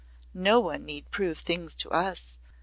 [0.33, 2.39] No one need prove things to us.